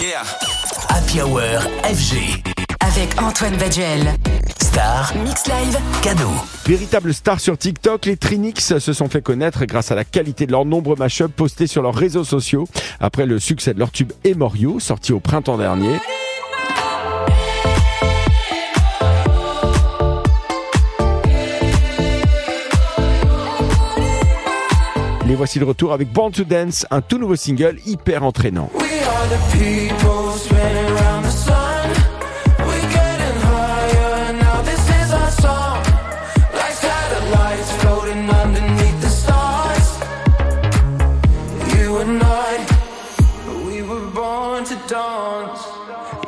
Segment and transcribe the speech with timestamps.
[0.00, 0.24] Yeah.
[0.88, 1.40] Happy Hour
[1.84, 2.42] FG.
[2.80, 4.14] Avec Antoine Baduel.
[4.60, 5.14] Star.
[5.22, 5.78] Mix Live.
[6.02, 6.30] Cadeau.
[6.66, 10.52] Véritable star sur TikTok, les Trinix se sont fait connaître grâce à la qualité de
[10.52, 12.66] leurs nombreux mashups postés sur leurs réseaux sociaux
[12.98, 16.00] après le succès de leur tube Emorio, sorti au printemps dernier.
[25.26, 28.70] Les voici de retour avec Born to Dance, un tout nouveau single hyper entraînant.
[28.74, 31.74] We are the people spinning the sun.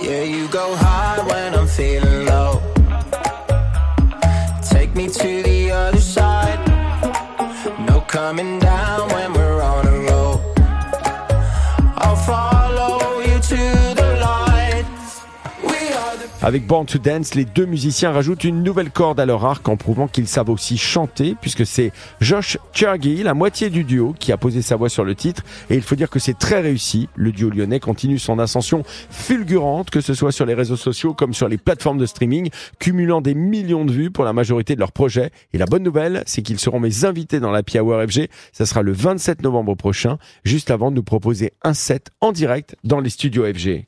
[0.08, 2.62] You go high when I'm feeling low.
[4.62, 5.55] Take me to the
[8.16, 9.35] coming down when
[16.42, 19.76] Avec Born to Dance, les deux musiciens rajoutent une nouvelle corde à leur arc en
[19.76, 24.36] prouvant qu'ils savent aussi chanter, puisque c'est Josh Chergy, la moitié du duo, qui a
[24.36, 25.42] posé sa voix sur le titre.
[25.70, 27.08] Et il faut dire que c'est très réussi.
[27.16, 31.34] Le duo lyonnais continue son ascension fulgurante, que ce soit sur les réseaux sociaux comme
[31.34, 34.92] sur les plateformes de streaming, cumulant des millions de vues pour la majorité de leurs
[34.92, 35.30] projets.
[35.52, 38.28] Et la bonne nouvelle, c'est qu'ils seront mes invités dans la Hour FG.
[38.52, 42.76] Ça sera le 27 novembre prochain, juste avant de nous proposer un set en direct
[42.84, 43.84] dans les studios FG.